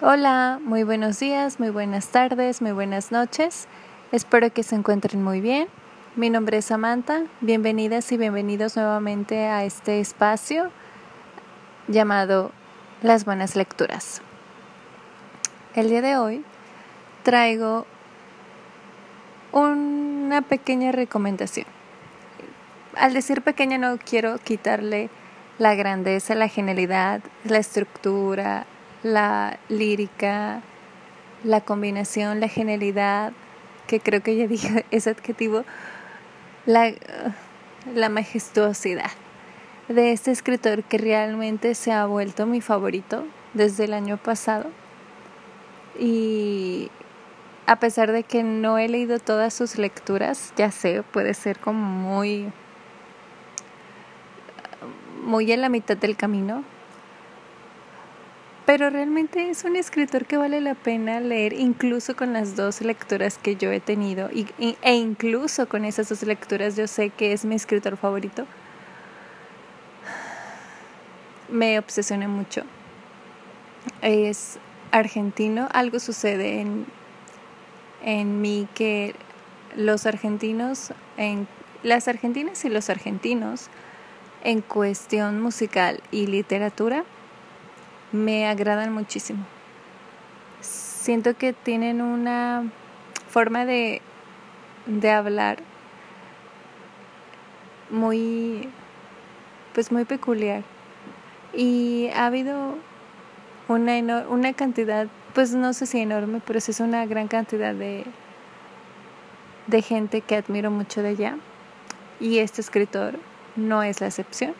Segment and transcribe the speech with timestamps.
[0.00, 3.66] Hola, muy buenos días, muy buenas tardes, muy buenas noches.
[4.12, 5.66] Espero que se encuentren muy bien.
[6.14, 7.24] Mi nombre es Samantha.
[7.40, 10.70] Bienvenidas y bienvenidos nuevamente a este espacio
[11.88, 12.52] llamado
[13.02, 14.22] Las Buenas Lecturas.
[15.74, 16.44] El día de hoy
[17.24, 17.84] traigo
[19.50, 21.66] una pequeña recomendación.
[22.94, 25.10] Al decir pequeña no quiero quitarle
[25.58, 28.64] la grandeza, la genialidad, la estructura,
[29.02, 30.62] la lírica,
[31.44, 33.32] la combinación, la genialidad,
[33.86, 35.64] que creo que ya dije ese adjetivo,
[36.66, 36.92] la,
[37.94, 39.10] la majestuosidad
[39.88, 44.70] de este escritor que realmente se ha vuelto mi favorito desde el año pasado.
[45.98, 46.90] Y
[47.66, 51.80] a pesar de que no he leído todas sus lecturas, ya sé, puede ser como
[51.84, 52.52] muy
[55.28, 56.64] muy en la mitad del camino,
[58.68, 63.38] pero realmente es un escritor que vale la pena leer incluso con las dos lecturas
[63.38, 64.46] que yo he tenido y,
[64.82, 68.44] e incluso con esas dos lecturas yo sé que es mi escritor favorito.
[71.48, 72.60] Me obsesiona mucho.
[74.02, 74.58] Es
[74.90, 76.84] argentino, algo sucede en,
[78.02, 79.14] en mí que
[79.76, 81.48] los argentinos, en,
[81.82, 83.68] las argentinas y los argentinos
[84.44, 87.06] en cuestión musical y literatura
[88.12, 89.44] me agradan muchísimo.
[90.60, 92.64] Siento que tienen una
[93.28, 94.02] forma de,
[94.86, 95.58] de hablar
[97.90, 98.68] muy
[99.74, 100.62] pues muy peculiar.
[101.54, 102.76] Y ha habido
[103.68, 108.04] una, una cantidad pues no sé si enorme pero sí es una gran cantidad de
[109.66, 111.36] de gente que admiro mucho de allá
[112.18, 113.18] y este escritor
[113.54, 114.54] no es la excepción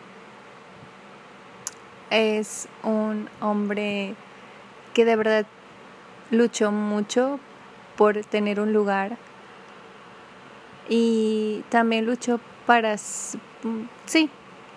[2.11, 4.15] es un hombre
[4.95, 5.47] que de verdad
[6.31, 7.41] luchó mucho
[7.97, 9.17] por tener un lugar
[10.89, 14.31] y también luchó para, sí,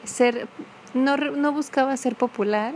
[0.04, 0.48] ser,
[0.94, 2.74] no, no buscaba ser popular,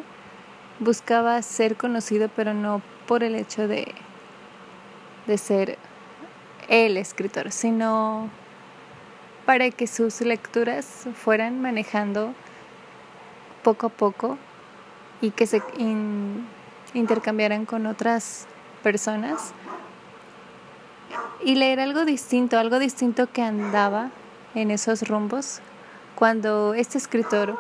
[0.80, 3.94] buscaba ser conocido, pero no por el hecho de,
[5.28, 5.78] de ser
[6.70, 8.30] el escritor, sino
[9.46, 12.34] para que sus lecturas fueran manejando
[13.66, 14.38] poco a poco
[15.22, 15.60] y que se
[16.94, 18.46] intercambiaran con otras
[18.84, 19.54] personas
[21.44, 24.12] y leer algo distinto, algo distinto que andaba
[24.54, 25.62] en esos rumbos
[26.14, 27.60] cuando este escritor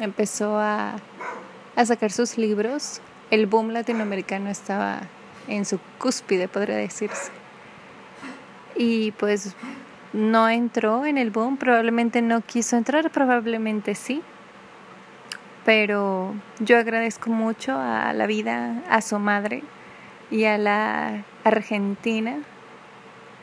[0.00, 0.96] empezó a,
[1.76, 5.00] a sacar sus libros, el boom latinoamericano estaba
[5.48, 7.30] en su cúspide, podría decirse.
[8.74, 9.54] Y pues
[10.14, 14.22] no entró en el boom, probablemente no quiso entrar, probablemente sí,
[15.66, 19.64] pero yo agradezco mucho a la vida, a su madre
[20.30, 22.38] y a la Argentina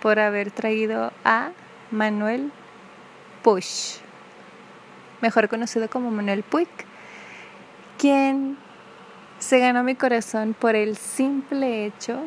[0.02, 1.52] por haber traído a
[1.92, 2.50] Manuel
[3.44, 3.66] Puig,
[5.20, 6.70] mejor conocido como Manuel Puig,
[7.98, 8.58] quien
[9.40, 12.22] se ganó mi corazón por el simple hecho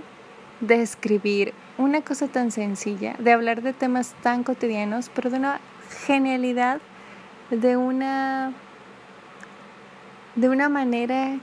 [0.60, 5.58] de escribir una cosa tan sencilla, de hablar de temas tan cotidianos, pero de una
[6.04, 6.82] genialidad,
[7.48, 8.52] de una
[10.36, 11.38] de una manera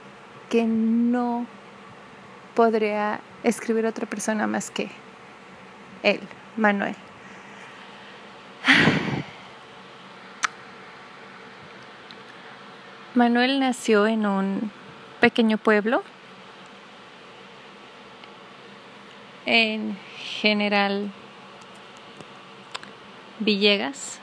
[0.49, 1.45] que no
[2.55, 4.89] podría escribir otra persona más que
[6.03, 6.21] él,
[6.55, 6.95] Manuel.
[13.15, 14.71] Manuel nació en un
[15.19, 16.03] pequeño pueblo
[19.45, 21.11] en General
[23.39, 24.19] Villegas,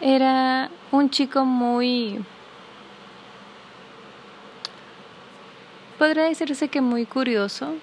[0.00, 2.24] era un chico muy...
[5.98, 7.74] Podría decirse que muy curioso.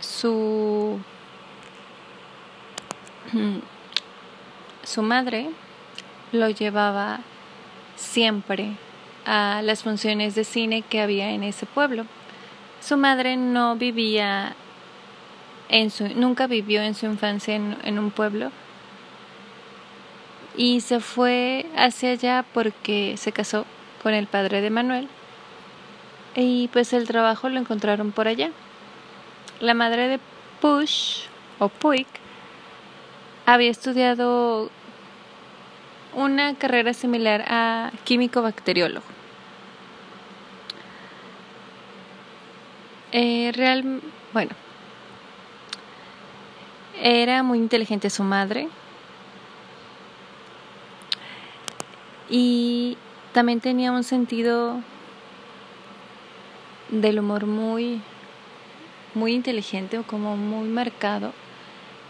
[0.00, 1.00] Su...
[4.84, 5.48] Su madre
[6.32, 7.20] lo llevaba
[7.94, 8.76] siempre
[9.24, 12.04] a las funciones de cine que había en ese pueblo.
[12.80, 14.56] Su madre no vivía
[15.68, 18.50] en su, nunca vivió en su infancia en, en un pueblo,
[20.56, 23.64] y se fue hacia allá porque se casó
[24.02, 25.08] con el padre de Manuel
[26.34, 28.50] y pues el trabajo lo encontraron por allá.
[29.60, 30.20] La madre de
[30.60, 31.24] Push
[31.58, 32.06] o Puig
[33.46, 34.70] había estudiado
[36.14, 39.06] una carrera similar a químico bacteriólogo.
[43.12, 44.00] Eh, real,
[44.32, 44.52] bueno,
[47.00, 48.68] era muy inteligente su madre,
[52.32, 52.96] y
[53.34, 54.80] también tenía un sentido
[56.88, 58.00] del humor muy,
[59.14, 61.34] muy inteligente o como muy marcado.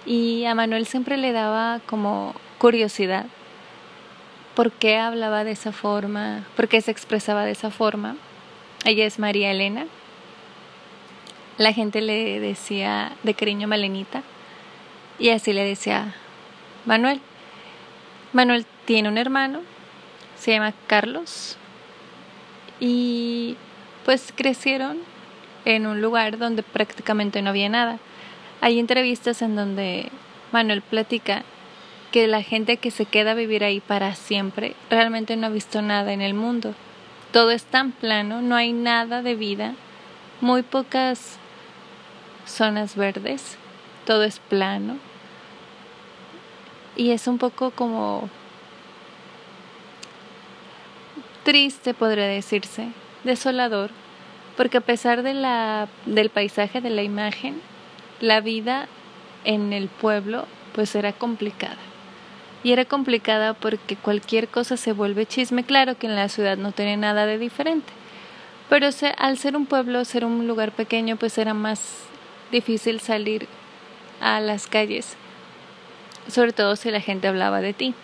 [0.07, 3.27] Y a Manuel siempre le daba como curiosidad
[4.55, 8.15] por qué hablaba de esa forma, por qué se expresaba de esa forma.
[8.85, 9.87] Ella es María Elena.
[11.59, 14.23] La gente le decía de cariño Malenita
[15.19, 16.15] y así le decía
[16.87, 17.21] Manuel.
[18.33, 19.63] Manuel tiene un hermano,
[20.43, 21.57] se llama Carlos
[22.81, 23.57] y
[24.05, 24.99] pues crecieron
[25.65, 28.01] en un lugar donde prácticamente no había nada.
[28.61, 30.09] Hay entrevistas en donde
[30.51, 31.45] Manuel platica
[32.11, 35.81] que la gente que se queda a vivir ahí para siempre realmente no ha visto
[35.81, 36.75] nada en el mundo.
[37.31, 39.75] Todo es tan plano, no hay nada de vida,
[40.41, 41.39] muy pocas
[42.47, 43.59] zonas verdes,
[44.07, 44.97] todo es plano.
[46.97, 48.29] Y es un poco como
[51.45, 52.89] triste, podría decirse,
[53.25, 53.91] desolador,
[54.57, 57.61] porque a pesar de la, del paisaje, de la imagen,
[58.21, 58.89] la vida
[59.45, 61.79] en el pueblo pues era complicada
[62.65, 65.65] y era complicada porque cualquier cosa se vuelve chisme.
[65.65, 67.93] Claro que en la ciudad no tiene nada de diferente,
[68.69, 72.05] pero al ser un pueblo, ser un lugar pequeño, pues era más
[72.51, 73.49] difícil salir
[74.21, 75.17] a las calles,
[76.29, 77.95] sobre todo si la gente hablaba de ti.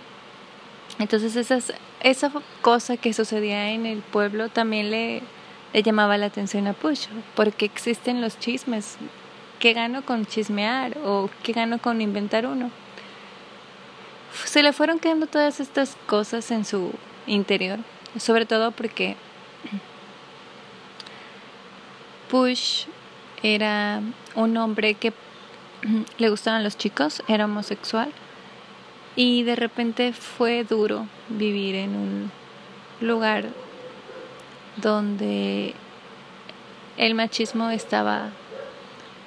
[0.99, 2.31] Entonces esas, esa
[2.63, 5.23] cosa que sucedía en el pueblo también le,
[5.73, 8.97] llamaba la atención a Push, porque existen los chismes.
[9.59, 12.71] ¿Qué gano con chismear o qué gano con inventar uno?
[14.45, 16.93] se le fueron quedando todas estas cosas en su
[17.27, 17.79] interior,
[18.19, 19.17] sobre todo porque
[22.31, 22.85] Push
[23.43, 24.01] era
[24.35, 25.13] un hombre que
[26.19, 28.13] le gustaban los chicos, era homosexual
[29.19, 32.31] y de repente fue duro vivir en un
[33.01, 33.47] lugar
[34.77, 35.75] donde
[36.97, 38.29] el machismo estaba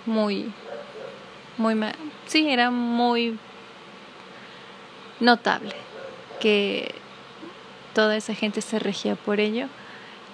[0.05, 0.53] muy
[1.57, 1.75] muy
[2.25, 3.37] sí era muy
[5.19, 5.75] notable
[6.39, 6.95] que
[7.93, 9.67] toda esa gente se regía por ello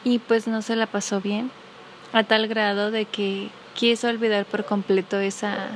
[0.04, 1.50] y pues no se la pasó bien
[2.14, 5.70] a tal grado de que quiso olvidar por completo esa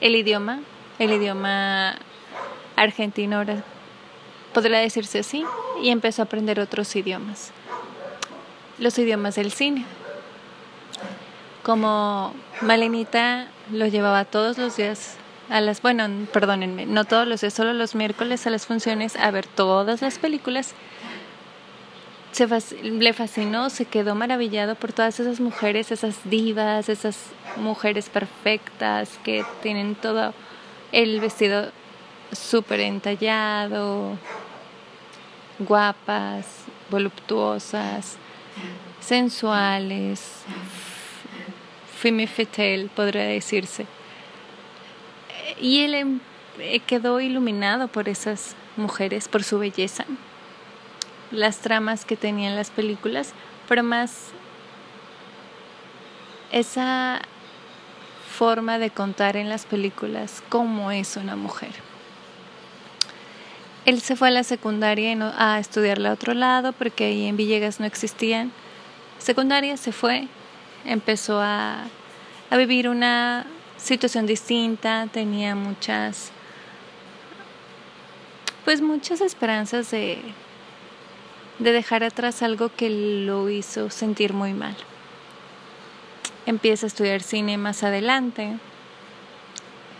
[0.00, 0.60] el idioma,
[1.00, 1.96] el idioma
[2.76, 3.62] argentino ahora
[4.52, 5.44] podría decirse así
[5.82, 7.52] y empezó a aprender otros idiomas.
[8.78, 9.84] Los idiomas del cine.
[11.62, 15.16] Como Malenita lo llevaba todos los días
[15.50, 19.30] a las, bueno, perdónenme, no todos los días, solo los miércoles a las funciones a
[19.30, 20.74] ver todas las películas.
[22.32, 22.48] Se
[22.82, 27.16] le fascinó, se quedó maravillado por todas esas mujeres, esas divas, esas
[27.56, 30.34] mujeres perfectas que tienen todo
[30.90, 31.70] el vestido
[32.34, 34.18] súper entallado,
[35.58, 38.16] guapas, voluptuosas,
[39.00, 40.44] sensuales,
[41.98, 42.28] femme
[42.94, 43.86] podría decirse.
[45.60, 46.20] Y él em,
[46.58, 50.04] eh, quedó iluminado por esas mujeres, por su belleza,
[51.30, 53.32] las tramas que tenían las películas,
[53.68, 54.28] pero más
[56.52, 57.20] esa
[58.36, 61.93] forma de contar en las películas cómo es una mujer.
[63.84, 67.80] Él se fue a la secundaria a estudiarla a otro lado porque ahí en Villegas
[67.80, 68.50] no existían.
[69.18, 70.28] Secundaria se fue,
[70.86, 71.84] empezó a,
[72.50, 76.30] a vivir una situación distinta, tenía muchas,
[78.64, 80.18] pues muchas esperanzas de,
[81.58, 82.88] de dejar atrás algo que
[83.26, 84.76] lo hizo sentir muy mal.
[86.46, 88.56] Empieza a estudiar cine más adelante,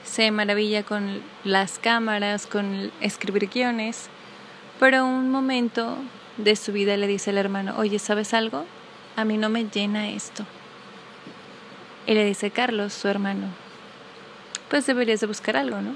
[0.04, 4.08] se maravilla con las cámaras, con escribir guiones,
[4.80, 5.96] pero un momento
[6.38, 8.64] de su vida le dice al hermano, oye, ¿sabes algo?
[9.16, 10.44] A mí no me llena esto.
[12.06, 13.46] Y le dice Carlos, su hermano,
[14.68, 15.94] pues deberías de buscar algo, ¿no?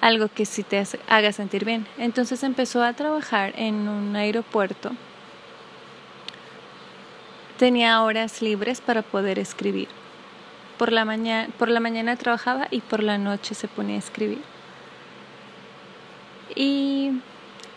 [0.00, 1.86] Algo que sí te haga sentir bien.
[1.98, 4.92] Entonces empezó a trabajar en un aeropuerto.
[7.58, 9.88] Tenía horas libres para poder escribir.
[10.78, 14.42] Por la, mañana, por la mañana trabajaba y por la noche se ponía a escribir.
[16.56, 17.20] Y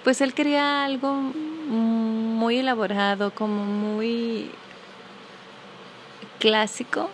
[0.03, 4.49] pues él quería algo muy elaborado, como muy
[6.39, 7.09] clásico,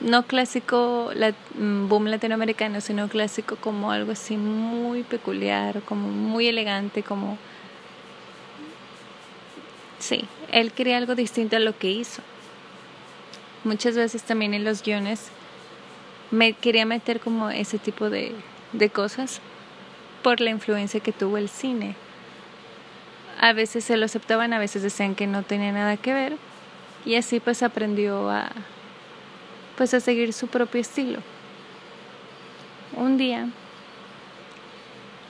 [0.00, 1.10] no clásico
[1.56, 7.38] mm, boom latinoamericano, sino clásico como algo así muy peculiar, como muy elegante, como...
[9.98, 12.22] Sí, él quería algo distinto a lo que hizo.
[13.64, 15.28] Muchas veces también en los guiones
[16.30, 18.34] me quería meter como ese tipo de,
[18.72, 19.40] de cosas
[20.22, 21.94] por la influencia que tuvo el cine.
[23.40, 26.36] A veces se lo aceptaban, a veces decían que no tenía nada que ver,
[27.04, 28.50] y así pues aprendió a
[29.76, 31.20] pues a seguir su propio estilo.
[32.96, 33.48] Un día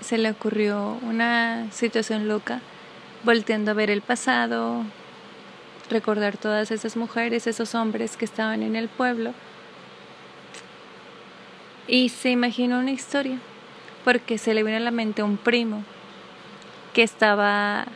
[0.01, 2.61] se le ocurrió una situación loca,
[3.25, 4.85] volteando a ver el pasado,
[5.93, 9.33] recordar todas esas mujeres, esos hombres que estaban en el pueblo,
[11.87, 13.39] y se imaginó una historia,
[14.05, 15.85] porque se le vino a la mente un primo
[16.93, 17.87] que estaba,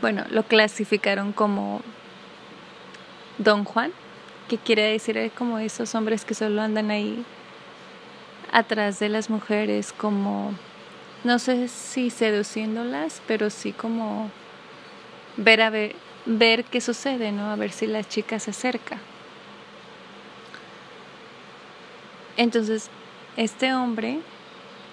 [0.00, 1.82] bueno, lo clasificaron como
[3.38, 3.92] Don Juan,
[4.48, 7.24] que quiere decir como esos hombres que solo andan ahí
[8.52, 10.52] atrás de las mujeres, como,
[11.24, 14.30] no sé si seduciéndolas, pero sí como
[15.36, 15.96] ver a ver,
[16.26, 17.50] ver qué sucede, ¿no?
[17.50, 18.98] A ver si la chica se acerca.
[22.36, 22.90] Entonces,
[23.36, 24.18] este hombre,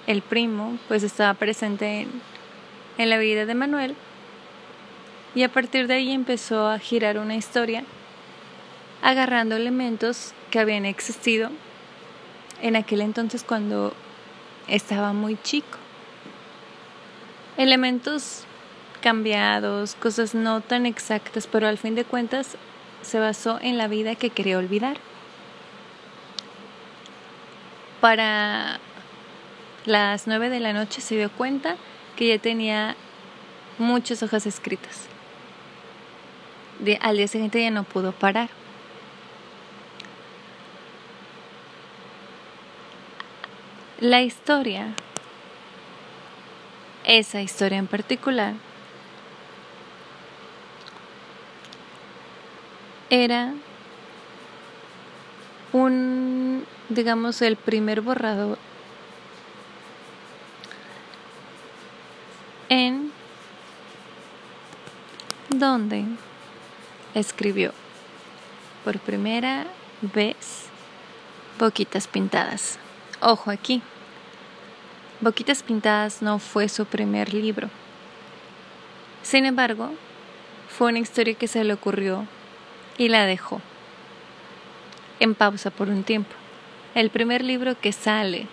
[0.07, 2.09] el primo, pues estaba presente en,
[2.97, 3.95] en la vida de Manuel
[5.35, 7.83] y a partir de ahí empezó a girar una historia
[9.01, 11.49] agarrando elementos que habían existido
[12.61, 13.93] en aquel entonces cuando
[14.67, 15.77] estaba muy chico.
[17.57, 18.45] Elementos
[19.03, 22.55] cambiados, cosas no tan exactas, pero al fin de cuentas
[23.01, 24.97] se basó en la vida que quería olvidar.
[27.99, 28.79] Para
[29.85, 31.75] las nueve de la noche se dio cuenta
[32.15, 32.95] que ya tenía
[33.77, 35.09] muchas hojas escritas.
[37.01, 38.49] al día siguiente ya no pudo parar.
[43.99, 44.93] La historia,
[47.03, 48.53] esa historia en particular,
[53.13, 53.53] era
[55.71, 58.57] un, digamos, el primer borrador
[62.69, 63.11] en
[65.49, 66.05] donde
[67.13, 67.71] escribió
[68.83, 69.67] por primera
[70.01, 70.65] vez
[71.59, 72.79] Boquitas Pintadas.
[73.21, 73.83] Ojo aquí.
[75.21, 77.69] Boquitas Pintadas no fue su primer libro.
[79.21, 79.91] Sin embargo,
[80.67, 82.27] fue una historia que se le ocurrió
[82.97, 83.61] y la dejó
[85.19, 86.31] en pausa por un tiempo.
[86.95, 88.47] El primer libro que sale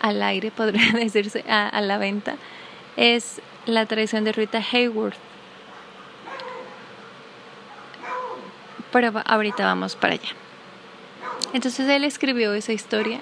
[0.00, 2.36] al aire, podría decirse, a, la venta,
[2.96, 5.16] es La traición de Rita Hayworth.
[8.90, 10.30] Pero ahorita vamos para allá.
[11.52, 13.20] Entonces él escribió esa historia,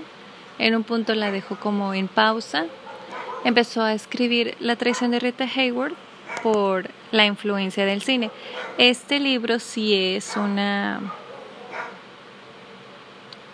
[0.59, 2.67] en un punto la dejó como en pausa,
[3.45, 5.95] empezó a escribir La traición de Rita Hayward
[6.43, 8.31] por la influencia del cine.
[8.79, 11.01] Este libro sí es una...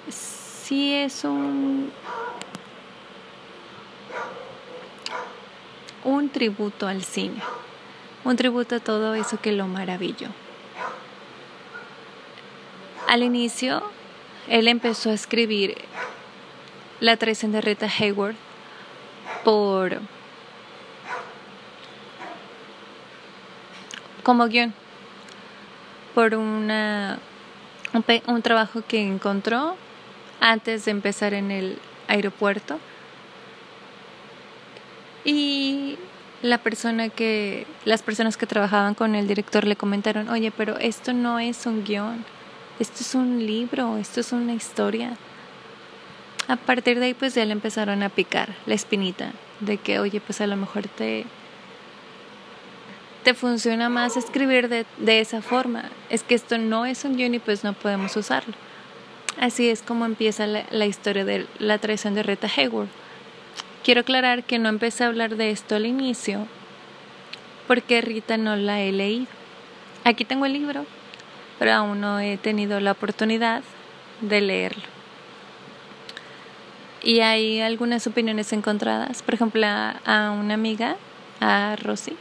[0.08, 1.92] sí es un...
[6.04, 7.40] un tributo al cine,
[8.24, 10.28] un tributo a todo eso que lo maravilló.
[13.06, 13.82] Al inicio
[14.48, 15.76] él empezó a escribir
[17.00, 18.34] La traición de Rita Hayward
[19.44, 20.00] por
[24.22, 24.74] como guion
[26.14, 27.18] por una
[27.92, 29.76] un, un trabajo que encontró
[30.40, 32.78] antes de empezar en el aeropuerto
[35.24, 35.96] y
[36.42, 41.12] la persona que las personas que trabajaban con el director le comentaron oye pero esto
[41.12, 42.24] no es un guion
[42.82, 45.16] esto es un libro, esto es una historia.
[46.48, 50.20] A partir de ahí pues ya le empezaron a picar la espinita de que, oye,
[50.20, 51.24] pues a lo mejor te,
[53.22, 55.84] te funciona más escribir de, de esa forma.
[56.10, 58.54] Es que esto no es un guion y pues no podemos usarlo.
[59.40, 62.88] Así es como empieza la, la historia de la traición de Rita Hayward.
[63.84, 66.46] Quiero aclarar que no empecé a hablar de esto al inicio
[67.66, 69.26] porque Rita no la he leído.
[70.04, 70.84] Aquí tengo el libro,
[71.58, 73.62] pero aún no he tenido la oportunidad
[74.20, 74.82] de leerlo.
[77.02, 79.22] Y hay algunas opiniones encontradas.
[79.22, 80.96] Por ejemplo, a, una amiga,
[81.40, 82.16] a Rosy,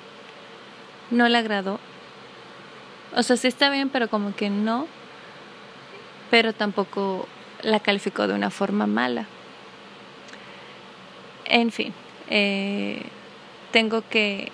[1.12, 1.80] no le agradó.
[3.16, 4.88] O sea, sí está bien, pero como que no.
[6.30, 7.28] Pero tampoco
[7.62, 9.28] la calificó de una forma mala.
[11.46, 11.94] En fin,
[12.30, 13.04] eh,
[13.72, 14.52] tengo que,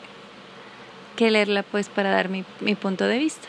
[1.16, 3.48] que leerla pues para dar mi, mi punto de vista.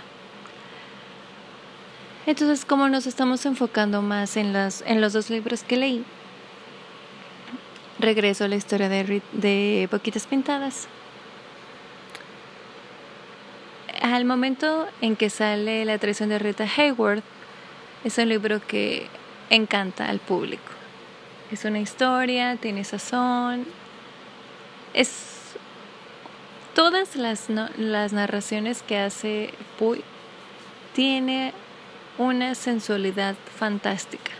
[2.26, 6.04] Entonces, como nos estamos enfocando más en, las, en los dos libros que leí,
[7.98, 10.88] regreso a la historia de, de Boquitas Pintadas.
[14.00, 17.24] Al momento en que sale La traición de Rita Hayworth,
[18.04, 19.08] es un libro que
[19.50, 20.72] encanta al público.
[21.50, 23.66] Es una historia, tiene sazón,
[24.94, 25.54] es
[26.74, 30.04] todas las, las narraciones que hace Puy
[30.94, 31.52] tiene
[32.18, 34.32] una sensualidad fantástica.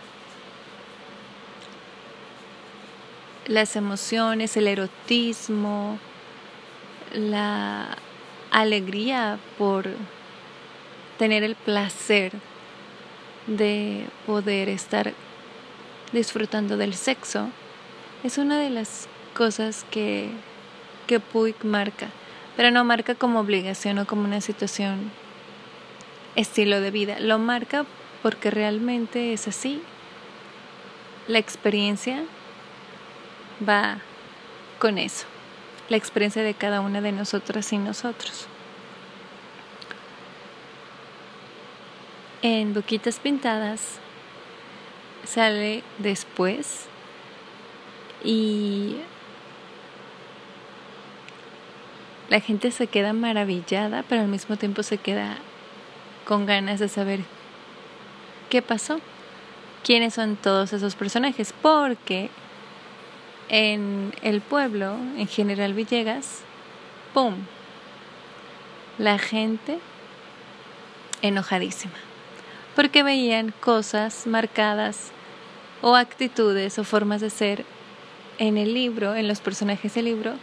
[3.46, 5.98] Las emociones, el erotismo,
[7.14, 7.96] la
[8.50, 9.88] alegría por
[11.18, 12.32] tener el placer
[13.46, 15.12] de poder estar
[16.12, 17.48] disfrutando del sexo.
[18.24, 20.30] Es una de las cosas que,
[21.06, 22.08] que Puig marca,
[22.56, 25.10] pero no marca como obligación o como una situación
[26.36, 27.84] estilo de vida, lo marca
[28.22, 29.82] porque realmente es así.
[31.26, 32.22] La experiencia
[33.66, 33.98] va
[34.78, 35.26] con eso,
[35.88, 38.46] la experiencia de cada una de nosotras y nosotros.
[42.42, 43.98] En Boquitas Pintadas
[45.24, 46.86] sale después
[48.22, 48.96] y
[52.28, 55.38] la gente se queda maravillada, pero al mismo tiempo se queda
[56.24, 57.20] con ganas de saber
[58.50, 59.00] qué pasó,
[59.82, 62.30] quiénes son todos esos personajes, porque
[63.48, 66.42] en el pueblo, en General Villegas,
[67.14, 67.34] ¡pum!
[68.98, 69.78] La gente
[71.22, 71.94] enojadísima
[72.78, 75.10] porque veían cosas marcadas
[75.82, 77.64] o actitudes o formas de ser
[78.38, 80.34] en el libro, en los personajes del libro,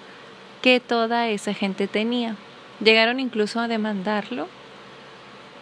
[0.62, 2.36] que toda esa gente tenía.
[2.84, 4.50] Llegaron incluso a demandarlo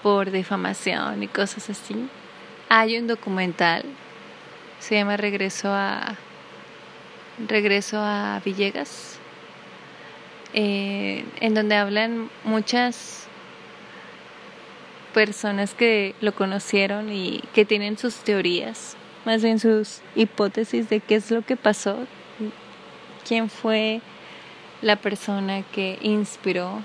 [0.01, 2.09] por difamación y cosas así.
[2.69, 3.83] Hay un documental,
[4.79, 6.15] se llama Regreso a
[7.37, 9.17] Regreso a Villegas,
[10.53, 13.27] eh, en donde hablan muchas
[15.13, 21.15] personas que lo conocieron y que tienen sus teorías, más bien sus hipótesis de qué
[21.15, 22.05] es lo que pasó,
[23.27, 24.01] quién fue
[24.81, 26.81] la persona que inspiró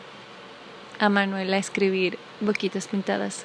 [0.99, 3.45] a Manuel a escribir Boquitas Pintadas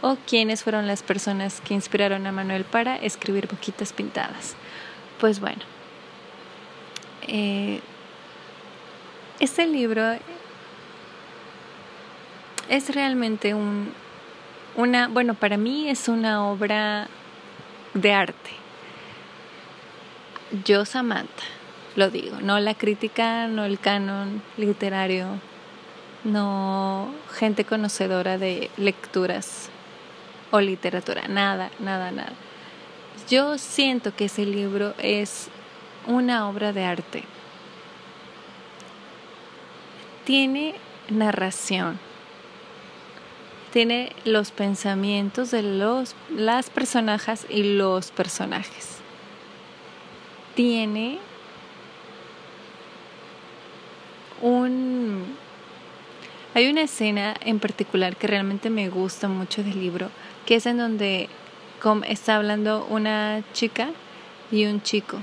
[0.00, 4.56] o quiénes fueron las personas que inspiraron a Manuel para escribir Boquitas Pintadas.
[5.20, 5.62] Pues bueno,
[7.26, 7.80] eh,
[9.40, 10.02] este libro
[12.68, 13.92] es realmente un,
[14.76, 17.08] una, bueno, para mí es una obra
[17.94, 18.50] de arte.
[20.64, 21.44] Yo, Samantha,
[21.96, 25.26] lo digo, no la crítica, no el canon literario,
[26.24, 29.70] no gente conocedora de lecturas
[30.50, 32.32] o literatura, nada, nada, nada.
[33.28, 35.48] Yo siento que ese libro es
[36.06, 37.24] una obra de arte.
[40.24, 40.74] Tiene
[41.08, 41.98] narración
[43.72, 48.98] tiene los pensamientos de los, las personajes y los personajes.
[50.54, 51.18] Tiene
[54.42, 55.24] un...
[56.54, 60.10] Hay una escena en particular que realmente me gusta mucho del libro,
[60.44, 61.30] que es en donde
[62.06, 63.88] está hablando una chica
[64.50, 65.16] y un chico.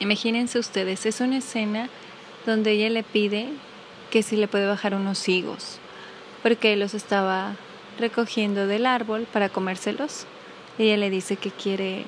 [0.00, 1.88] Imagínense ustedes, es una escena
[2.46, 3.48] donde ella le pide
[4.10, 5.78] que si le puede bajar unos higos
[6.44, 7.56] porque él los estaba
[7.98, 10.26] recogiendo del árbol para comérselos.
[10.78, 12.04] Ella le dice que quiere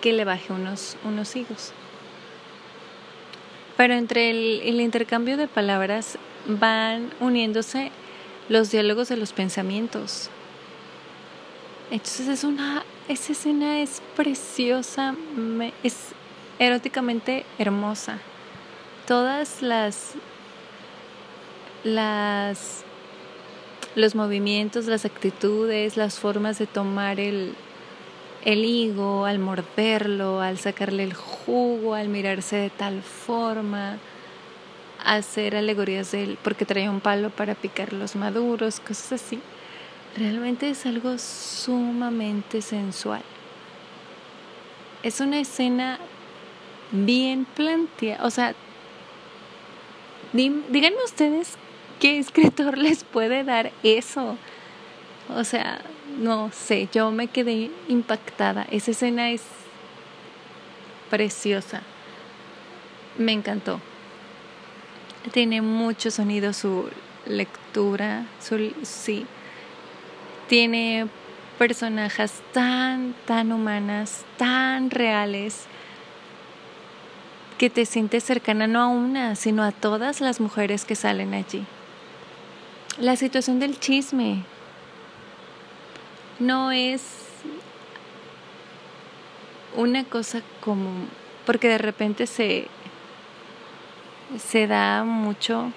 [0.00, 1.72] que le baje unos, unos higos.
[3.76, 7.90] Pero entre el, intercambio de palabras van uniéndose
[8.48, 10.30] los diálogos de los pensamientos.
[11.90, 15.14] Entonces es una, esa escena es preciosa,
[15.82, 16.14] es
[16.58, 18.18] eróticamente hermosa.
[19.06, 20.14] Todas las,
[21.82, 22.84] las
[23.94, 27.54] los movimientos, las actitudes, las formas de tomar el,
[28.44, 33.98] el higo, al morderlo, al sacarle el jugo, al mirarse de tal forma,
[35.04, 39.40] hacer alegorías de él porque traía un palo para picar los maduros, cosas así.
[40.16, 43.22] Realmente es algo sumamente sensual.
[45.02, 45.98] Es una escena
[46.92, 48.54] bien planteada, o sea,
[50.32, 51.56] díganme ustedes
[52.00, 54.36] ¿Qué escritor les puede dar eso?
[55.28, 55.80] O sea,
[56.18, 58.66] no sé, yo me quedé impactada.
[58.70, 59.42] Esa escena es
[61.10, 61.82] preciosa.
[63.16, 63.80] Me encantó.
[65.32, 66.90] Tiene mucho sonido su
[67.26, 69.24] lectura, su, sí.
[70.48, 71.06] Tiene
[71.58, 75.64] personajes tan, tan humanas, tan reales,
[77.58, 81.64] que te sientes cercana no a una, sino a todas las mujeres que salen allí
[82.98, 84.44] la situación del chisme
[86.38, 87.02] no es
[89.76, 90.90] una cosa como
[91.44, 92.68] porque de repente se
[94.38, 95.72] se da mucho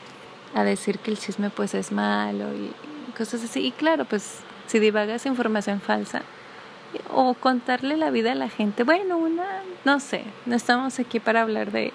[0.53, 2.71] a decir que el chisme pues es malo y
[3.15, 3.59] cosas así.
[3.59, 6.21] Y claro, pues si divagas información falsa
[7.11, 11.41] o contarle la vida a la gente, bueno, una, no sé, no estamos aquí para
[11.41, 11.93] hablar de,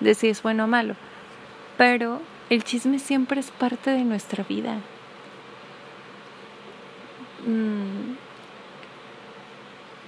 [0.00, 0.94] de si es bueno o malo,
[1.76, 4.78] pero el chisme siempre es parte de nuestra vida.
[7.46, 8.16] Mm.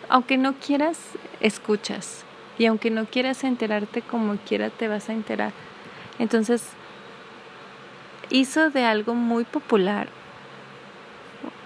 [0.08, 0.98] Aunque no quieras,
[1.40, 2.24] escuchas.
[2.58, 5.52] Y aunque no quieras enterarte como quiera, te vas a enterar.
[6.18, 6.64] Entonces,
[8.28, 10.08] hizo de algo muy popular,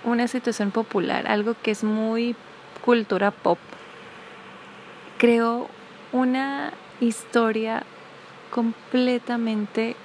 [0.07, 2.35] una situación popular, algo que es muy
[2.83, 3.59] cultura pop.
[5.19, 5.69] Creó
[6.13, 7.83] una historia
[8.51, 9.97] completamente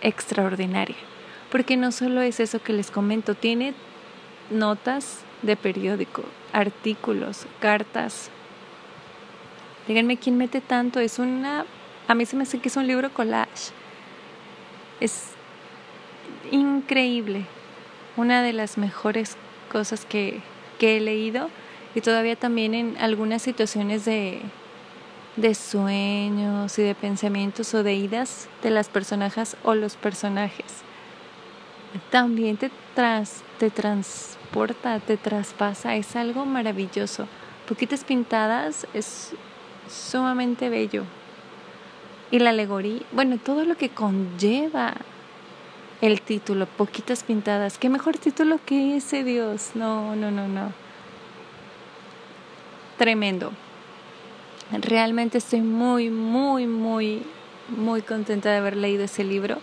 [0.00, 0.96] extraordinaria.
[1.50, 3.74] Porque no solo es eso que les comento, tiene
[4.50, 8.30] notas de periódico, artículos, cartas.
[9.86, 11.66] Díganme quién mete tanto, es una
[12.08, 13.70] a mí se me hace que es un libro collage.
[14.98, 15.32] Es
[16.50, 17.44] increíble.
[18.16, 19.36] Una de las mejores
[19.70, 20.40] cosas que,
[20.78, 21.50] que he leído
[21.94, 24.40] y todavía también en algunas situaciones de,
[25.36, 30.82] de sueños y de pensamientos o de idas de las personajes o los personajes.
[32.10, 37.26] También te, tras, te transporta, te traspasa, es algo maravilloso.
[37.68, 39.32] Poquitas pintadas es
[39.88, 41.04] sumamente bello
[42.30, 44.94] y la alegoría, bueno, todo lo que conlleva
[46.00, 47.78] el título, poquitas pintadas.
[47.78, 49.72] ¿Qué mejor título que ese, Dios?
[49.74, 50.72] No, no, no, no.
[52.96, 53.52] Tremendo.
[54.70, 57.22] Realmente estoy muy, muy, muy,
[57.68, 59.58] muy contenta de haber leído ese libro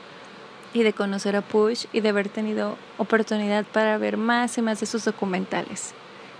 [0.74, 4.80] y de conocer a Push y de haber tenido oportunidad para ver más y más
[4.80, 5.94] de sus documentales.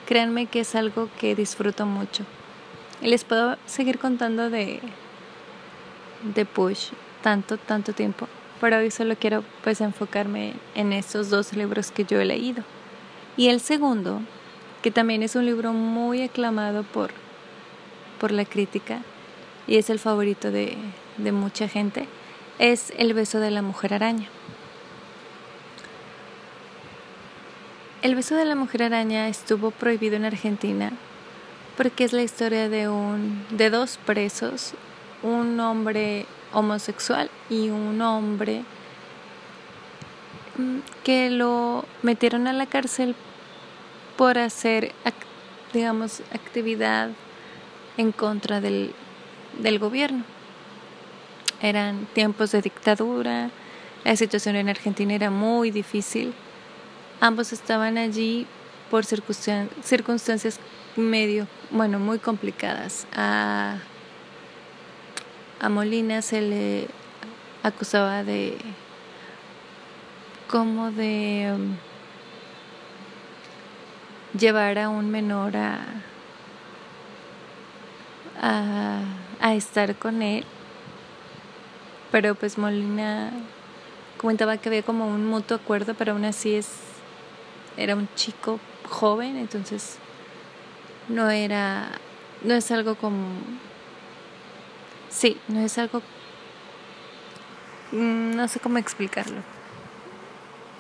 [0.06, 2.26] Créanme que es algo que disfruto mucho.
[3.02, 4.82] Y les puedo seguir contando de,
[6.34, 6.90] de Push
[7.22, 8.28] tanto, tanto tiempo,
[8.66, 12.64] pero hoy solo quiero pues enfocarme en esos dos libros que yo he leído.
[13.38, 14.22] Y el segundo,
[14.82, 17.12] que también es un libro muy aclamado por,
[18.20, 19.04] por la crítica
[19.68, 20.78] y es el favorito de,
[21.18, 22.08] de mucha gente,
[22.58, 24.30] es El beso de la mujer araña.
[28.02, 30.92] El beso de la mujer araña estuvo prohibido en Argentina
[31.78, 34.74] porque es la historia de un de dos presos
[35.22, 38.64] un hombre homosexual y un hombre
[40.58, 43.16] mm, que lo metieron a la cárcel
[44.18, 44.94] por hacer,
[45.74, 47.10] digamos, actividad
[47.98, 48.94] en contra del,
[49.60, 50.24] del gobierno.
[51.62, 53.50] Eran tiempos de dictadura,
[54.04, 56.34] la situación en Argentina era muy difícil.
[57.20, 58.48] Ambos estaban allí
[58.90, 60.60] por circunstancias
[60.96, 63.08] medio, bueno, muy complicadas.
[63.16, 63.78] A,
[65.60, 66.88] a Molina se le
[67.64, 68.58] acusaba de
[70.48, 71.76] como de um,
[74.38, 75.82] llevar a un menor a,
[78.42, 80.46] a, estar con él.
[82.12, 83.32] Pero pues Molina
[84.18, 86.70] comentaba que había como un mutuo acuerdo pero aún así es
[87.78, 89.98] era un chico joven entonces
[91.10, 91.90] no era
[92.42, 93.28] no es algo como
[95.16, 96.02] Sí, no es algo...
[97.94, 99.38] Mm, no sé cómo explicarlo.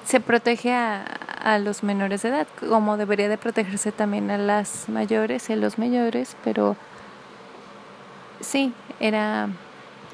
[0.05, 1.03] Se protege a,
[1.41, 5.55] a los menores de edad, como debería de protegerse también a las mayores y a
[5.55, 6.75] los mayores, pero
[8.41, 9.47] sí, era...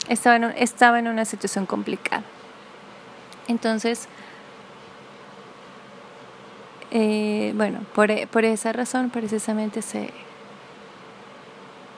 [0.08, 2.24] Estaba en, estaba en una situación complicada.
[3.48, 4.08] Entonces,
[6.92, 10.12] eh, bueno, por, por, esa razón precisamente se,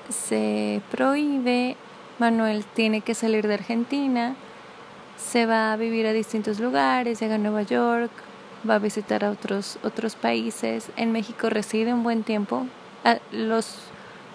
[0.10, 1.76] se prohíbe
[2.20, 4.36] Manuel tiene que salir de Argentina,
[5.18, 8.12] se va a vivir a distintos lugares, llega a Nueva York,
[8.70, 10.90] va a visitar a otros, otros países.
[10.96, 12.66] En México reside un buen tiempo.
[13.32, 13.78] los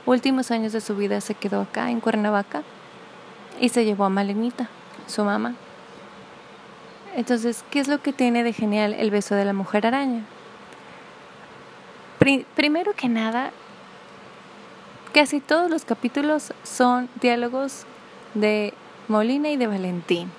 [0.07, 2.63] últimos años de su vida se quedó acá, en Cuernavaca,
[3.61, 4.69] y se llevó a Malenita,
[5.07, 5.55] su mamá.
[7.17, 10.25] Entonces, ¿qué es lo que tiene de genial el beso de la mujer araña?
[12.55, 13.53] primero que nada,
[15.19, 17.87] Casi todos los capítulos son diálogos
[18.35, 18.73] de
[19.09, 20.31] Molina y de Valentín.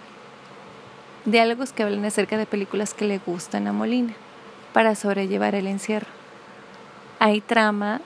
[1.26, 4.14] Diálogos que hablan acerca de películas que le gustan a Molina
[4.72, 6.08] para sobrellevar el encierro.
[7.20, 8.00] Hay trama,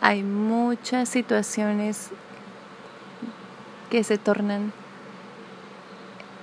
[0.00, 2.10] hay muchas situaciones
[3.90, 4.72] que se tornan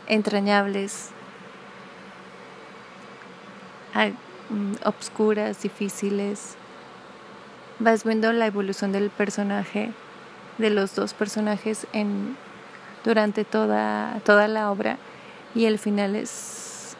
[0.07, 1.09] entrañables,
[3.93, 6.55] mm, obscuras, difíciles
[7.79, 9.91] vas viendo la evolución del personaje,
[10.57, 12.37] de los dos personajes en
[13.03, 14.97] durante toda, toda la obra
[15.55, 16.95] y el final es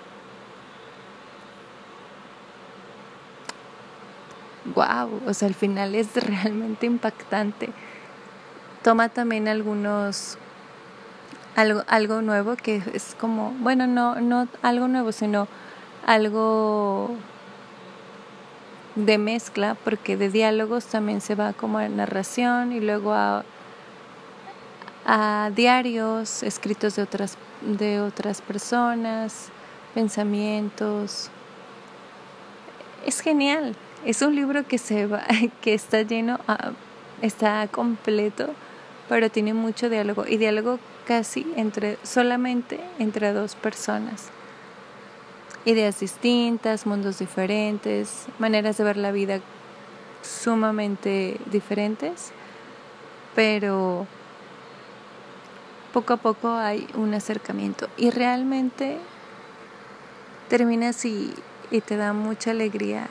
[4.75, 7.69] wow, o sea, el final es realmente impactante.
[8.83, 10.37] Toma también algunos
[11.55, 15.47] algo, algo nuevo que es como, bueno, no, no algo nuevo, sino
[16.05, 17.15] algo
[18.95, 23.43] de mezcla, porque de diálogos también se va como a narración y luego a,
[25.05, 29.49] a diarios escritos de otras, de otras personas,
[29.93, 31.29] pensamientos.
[33.05, 33.75] Es genial,
[34.05, 35.23] es un libro que se va,
[35.61, 36.71] que está lleno, ah,
[37.21, 38.49] está completo,
[39.09, 44.29] pero tiene mucho diálogo y diálogo casi entre solamente entre dos personas.
[45.65, 49.39] Ideas distintas, mundos diferentes, maneras de ver la vida
[50.21, 52.31] sumamente diferentes,
[53.35, 54.07] pero
[55.93, 57.87] poco a poco hay un acercamiento.
[57.97, 58.97] Y realmente
[60.49, 61.33] terminas y,
[61.71, 63.07] y te da mucha alegría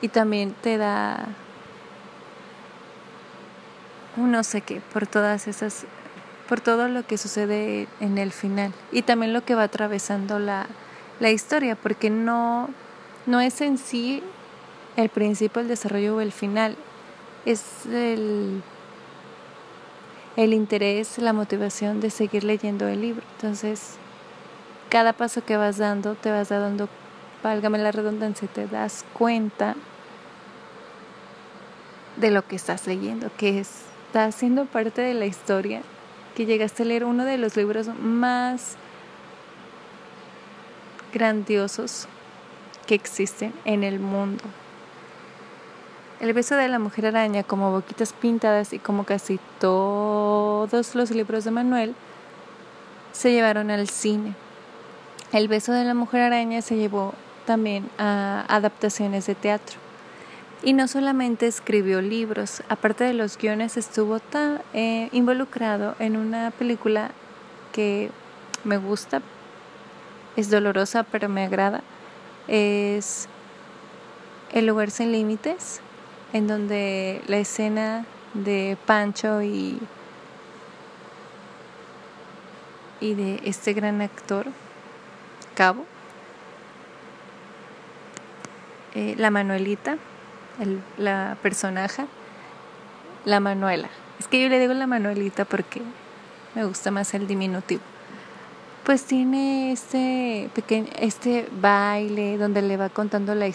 [0.00, 1.26] y también te da
[4.16, 5.84] un no sé qué por todas esas
[6.48, 10.66] por todo lo que sucede en el final y también lo que va atravesando la,
[11.20, 12.70] la historia, porque no,
[13.26, 14.22] no es en sí
[14.96, 16.76] el principio, el desarrollo o el final,
[17.44, 18.62] es el,
[20.36, 23.22] el interés, la motivación de seguir leyendo el libro.
[23.36, 23.96] Entonces,
[24.88, 26.88] cada paso que vas dando, te vas dando,
[27.42, 29.76] válgame la redundancia, te das cuenta
[32.16, 35.82] de lo que estás leyendo, que está siendo parte de la historia
[36.34, 38.76] que llegaste a leer uno de los libros más
[41.12, 42.06] grandiosos
[42.86, 44.44] que existen en el mundo.
[46.20, 51.44] El beso de la mujer araña, como Boquitas Pintadas y como casi todos los libros
[51.44, 51.94] de Manuel,
[53.12, 54.34] se llevaron al cine.
[55.32, 57.14] El beso de la mujer araña se llevó
[57.46, 59.78] también a adaptaciones de teatro.
[60.62, 66.50] Y no solamente escribió libros, aparte de los guiones estuvo tan, eh, involucrado en una
[66.50, 67.12] película
[67.72, 68.10] que
[68.64, 69.22] me gusta,
[70.40, 71.82] es dolorosa pero me agrada,
[72.48, 73.28] es
[74.52, 75.80] El lugar sin límites,
[76.32, 79.78] en donde la escena de Pancho y,
[83.00, 84.46] y de este gran actor,
[85.54, 85.84] Cabo,
[88.94, 89.98] eh, la Manuelita,
[90.98, 92.06] la personaje,
[93.24, 93.88] la Manuela.
[94.18, 95.80] Es que yo le digo la Manuelita porque
[96.54, 97.82] me gusta más el diminutivo.
[98.84, 103.46] Pues tiene este pequeño, este baile donde le va contando la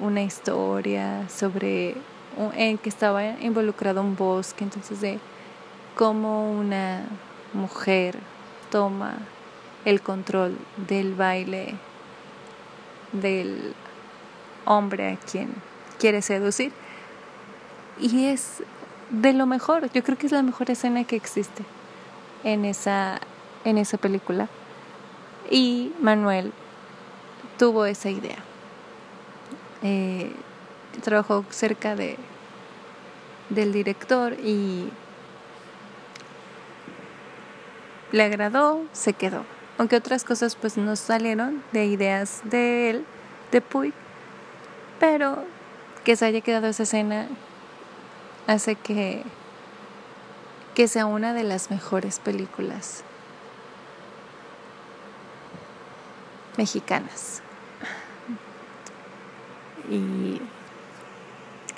[0.00, 1.94] una historia sobre
[2.54, 5.18] en que estaba involucrado un bosque, entonces de
[5.94, 7.04] cómo una
[7.54, 8.18] mujer
[8.70, 9.14] toma
[9.84, 11.74] el control del baile
[13.12, 13.74] del
[14.66, 15.54] hombre a quien
[15.98, 16.72] quiere seducir.
[17.98, 18.62] Y es
[19.10, 21.64] de lo mejor, yo creo que es la mejor escena que existe
[22.44, 23.20] en esa,
[23.66, 24.48] en esa película.
[25.50, 26.52] Y Manuel
[27.58, 28.38] tuvo esa idea.
[29.82, 30.32] Eh,
[31.02, 32.16] trabajó cerca de,
[33.50, 34.88] del director y
[38.12, 39.44] le agradó, se quedó.
[39.78, 43.04] Aunque otras cosas pues no salieron de ideas de él,
[43.52, 43.92] de Puy,
[44.98, 45.44] pero
[46.04, 47.26] que se haya quedado esa escena
[48.46, 49.22] hace que,
[50.74, 53.04] que sea una de las mejores películas
[56.56, 57.42] mexicanas.
[59.90, 60.40] Y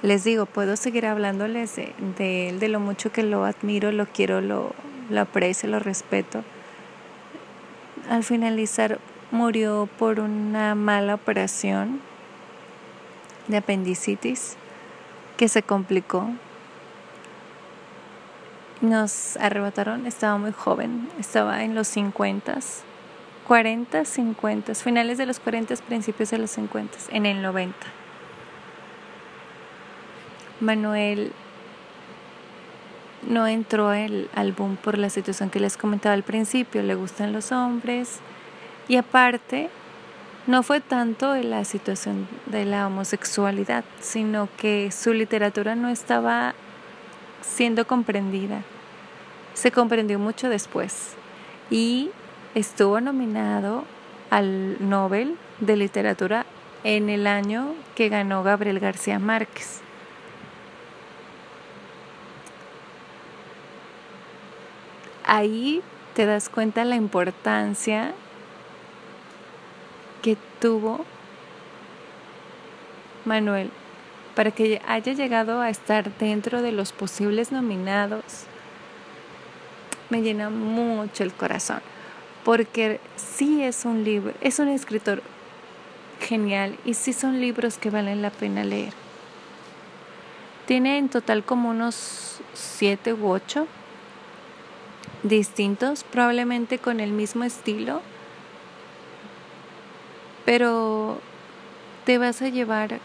[0.03, 4.41] les digo, puedo seguir hablándoles de, él, de lo mucho que lo admiro, lo quiero,
[4.41, 4.73] lo,
[5.11, 6.45] lo aprecio, lo respeto.
[8.09, 8.99] Al finalizar
[9.31, 12.01] murió por una mala operación
[13.49, 14.57] de apendicitis
[15.37, 16.29] que se complicó.
[18.81, 22.59] Nos arrebataron, estaba muy joven, estaba en los 50,
[23.49, 27.75] 40, 50, finales de los 40, principios de los 50, en el 90.
[30.61, 31.33] Manuel
[33.27, 37.51] no entró el álbum por la situación que les comentaba al principio, le gustan los
[37.51, 38.21] hombres
[38.87, 39.71] y aparte
[40.47, 46.55] no fue tanto la situación de la homosexualidad, sino que su literatura no estaba
[47.41, 48.61] siendo comprendida.
[49.55, 51.15] Se comprendió mucho después
[51.71, 52.11] y
[52.55, 53.85] estuvo nominado
[54.31, 56.47] al Nobel de Literatura
[56.85, 59.81] en el año que ganó Gabriel García Márquez.
[65.25, 65.83] Ahí
[66.15, 68.15] te das cuenta la importancia
[70.23, 71.05] que tuvo
[73.25, 73.71] Manuel
[74.35, 78.45] para que haya llegado a estar dentro de los posibles nominados.
[80.11, 81.81] Me llena mucho el corazón
[82.49, 85.23] porque sí es un libro, es un escritor
[86.19, 88.95] genial y sí son libros que valen la pena leer.
[90.65, 93.67] Tiene en total como unos siete u ocho
[95.23, 98.01] distintos, probablemente con el mismo estilo,
[100.47, 101.21] pero
[102.07, 102.99] te vas a llevar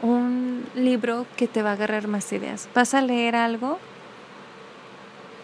[0.00, 2.68] un libro que te va a agarrar más ideas.
[2.72, 3.80] Vas a leer algo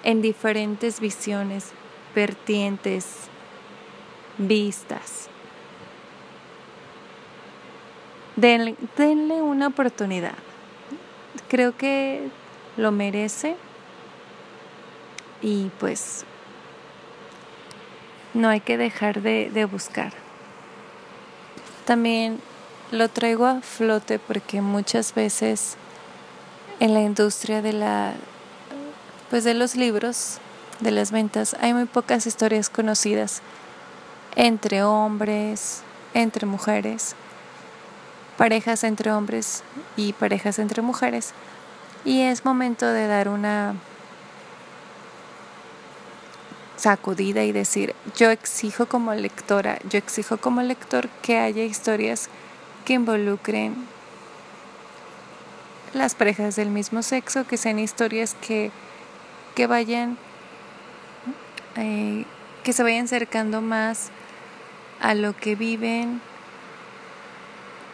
[0.05, 1.73] en diferentes visiones,
[2.15, 3.07] vertientes,
[4.39, 5.29] vistas.
[8.37, 8.77] Denle,
[9.43, 10.35] una oportunidad.
[11.49, 12.29] Creo que
[12.77, 13.57] lo merece
[15.41, 16.25] y pues
[18.35, 20.13] no hay que dejar de, de buscar.
[21.87, 22.41] También
[22.91, 25.77] lo traigo a flote porque muchas veces
[26.81, 28.15] en la industria de la
[29.31, 30.39] pues de los libros,
[30.81, 33.43] de las ventas, hay muy pocas historias conocidas
[34.37, 35.83] entre hombres,
[36.13, 37.15] entre mujeres,
[38.37, 39.63] parejas entre hombres
[39.97, 41.33] y parejas entre mujeres.
[42.05, 43.75] Y es momento de dar una
[46.77, 52.29] sacudida y decir, yo exijo como lectora, yo exijo como lector que haya historias
[52.85, 53.87] que involucren
[55.95, 58.71] las parejas del mismo sexo, que sean historias que,
[59.55, 60.19] que vayan,
[61.77, 62.25] eh,
[62.63, 64.11] que se vayan acercando más
[65.01, 66.21] a lo que viven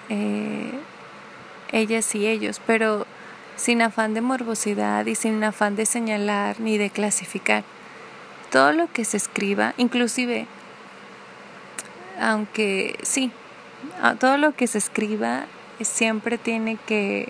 [0.08, 0.72] eh,
[1.72, 3.06] ellas y ellos, pero
[3.56, 7.64] sin afán de morbosidad y sin afán de señalar ni de clasificar.
[8.50, 10.46] Todo lo que se escriba, inclusive,
[12.20, 13.30] aunque sí,
[14.18, 15.44] todo lo que se escriba
[15.80, 17.28] siempre tiene que,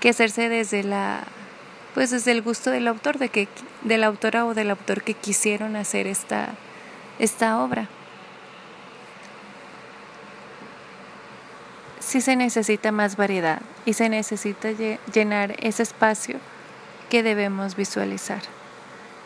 [0.00, 1.24] que hacerse desde la
[1.94, 3.48] pues desde el gusto del autor de que
[3.82, 6.50] de la autora o del autor que quisieron hacer esta
[7.18, 7.88] esta obra.
[11.98, 14.70] Sí se necesita más variedad y se necesita
[15.12, 16.38] llenar ese espacio
[17.08, 18.40] que debemos visualizar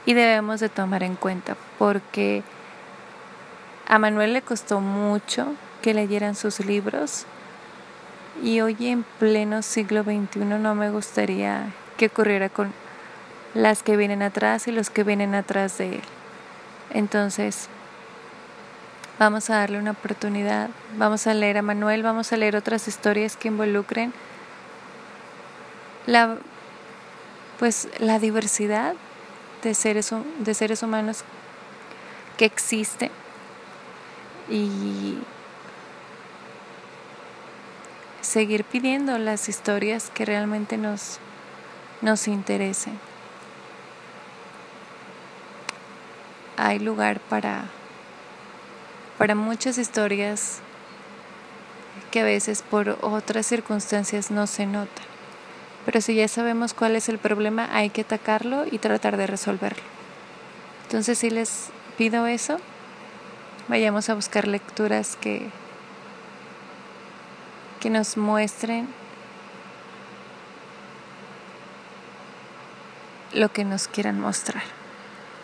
[0.07, 2.43] y debemos de tomar en cuenta porque
[3.87, 7.27] a Manuel le costó mucho que leyeran sus libros
[8.43, 12.73] y hoy en pleno siglo XXI no me gustaría que ocurriera con
[13.55, 16.03] las que vienen atrás y los que vienen atrás de él.
[16.91, 17.69] Entonces,
[19.19, 23.37] vamos a darle una oportunidad, vamos a leer a Manuel, vamos a leer otras historias
[23.37, 24.13] que involucren
[26.07, 26.37] la
[27.59, 28.95] pues la diversidad
[29.63, 31.25] de seres, de seres humanos
[32.37, 33.11] que existe
[34.51, 35.19] y
[38.21, 41.19] seguir pidiendo las historias que realmente nos,
[42.05, 42.99] nos interesen.
[46.59, 47.65] Hay lugar para,
[49.19, 50.61] para muchas historias
[52.11, 55.07] que a veces por otras circunstancias no se notan.
[55.87, 59.83] Pero si ya sabemos cuál es el problema, hay que atacarlo y tratar de resolverlo.
[60.85, 62.59] Entonces, si les pido eso,
[63.69, 65.49] vayamos a buscar lecturas que,
[67.81, 68.89] que nos muestren
[73.35, 74.63] lo que nos quieran mostrar.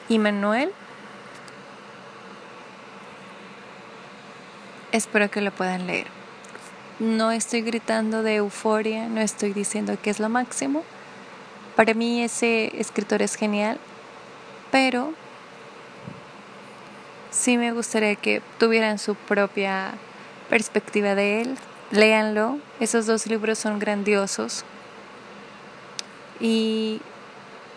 [0.09, 0.73] Y Manuel,
[4.93, 6.07] espero que lo puedan leer.
[6.99, 10.85] No estoy gritando de euforia, no estoy diciendo que es lo máximo.
[11.77, 13.79] Para mí ese escritor es genial,
[14.71, 15.15] pero
[17.31, 19.93] sí me gustaría que tuvieran su propia
[20.49, 21.59] perspectiva de él.
[21.91, 24.65] Léanlo, esos dos libros son grandiosos.
[26.39, 27.01] Y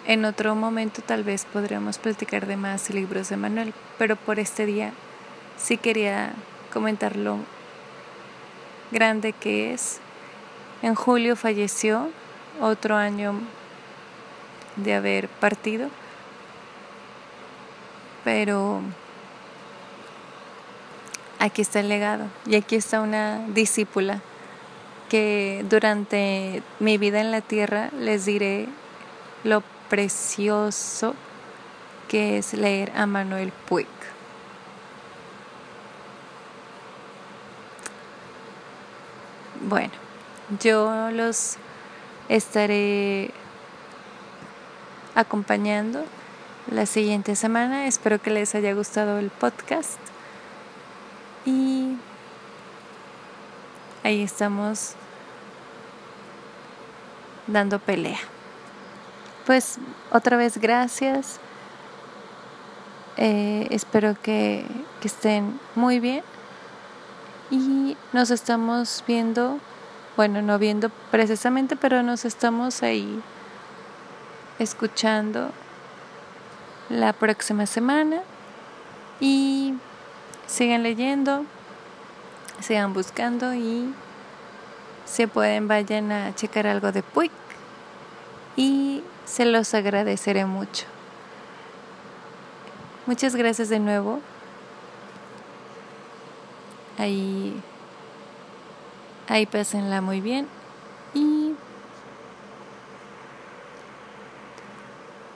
[0.06, 4.66] en otro momento tal vez podríamos platicar de más libros de Manuel, pero por este
[4.66, 4.92] día
[5.58, 6.34] sí quería
[6.72, 7.38] comentarlo
[8.92, 10.00] grande que es.
[10.82, 12.10] En julio falleció,
[12.60, 13.34] otro año
[14.76, 15.90] de haber partido,
[18.24, 18.82] pero
[21.40, 24.22] aquí está el legado y aquí está una discípula
[25.10, 28.68] que durante mi vida en la tierra les diré
[29.44, 29.62] lo
[29.94, 31.14] precioso
[32.08, 33.86] que es leer a Manuel Puig.
[39.62, 39.92] Bueno,
[40.60, 41.58] yo los
[42.28, 43.30] estaré
[45.14, 46.04] acompañando
[46.72, 47.86] la siguiente semana.
[47.86, 50.00] Espero que les haya gustado el podcast.
[51.46, 51.98] Y
[54.04, 54.96] ahí estamos
[57.46, 58.33] dando pelea.
[59.46, 59.78] Pues
[60.12, 61.40] otra vez gracias.
[63.18, 64.66] Eh, espero que,
[65.04, 66.24] estén muy bien.
[67.52, 69.60] Y nos estamos viendo,
[70.16, 73.22] bueno, no viendo precisamente, pero nos estamos ahí
[74.60, 75.52] escuchando
[76.90, 78.22] la próxima semana.
[79.20, 79.74] Y
[80.48, 81.46] sigan leyendo,
[82.62, 83.94] sigan buscando y
[85.06, 87.32] se pueden vayan a checar algo de Puig
[88.56, 90.86] y se los agradeceré mucho.
[93.06, 94.22] Muchas gracias de nuevo.
[96.98, 97.60] Ahí,
[99.28, 100.48] ahí pásenla muy bien
[101.14, 101.56] y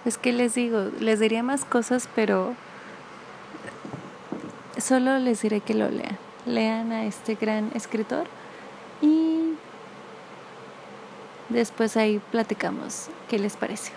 [0.05, 2.53] es que les digo, les diría más cosas, pero
[4.77, 6.17] solo les diré que lo lean.
[6.45, 8.25] Lean a este gran escritor
[9.01, 9.55] y
[11.49, 13.93] después ahí platicamos qué les pareció.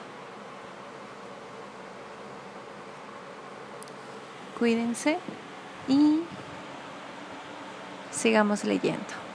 [4.59, 5.19] Cuídense
[5.89, 6.21] y
[8.11, 9.30] sigamos leyendo.